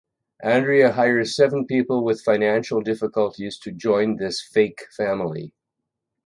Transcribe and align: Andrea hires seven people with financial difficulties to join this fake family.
Andrea 0.43 0.93
hires 0.93 1.35
seven 1.35 1.67
people 1.67 2.03
with 2.03 2.23
financial 2.23 2.81
difficulties 2.81 3.59
to 3.59 3.71
join 3.71 4.15
this 4.15 4.41
fake 4.41 4.85
family. 4.97 5.53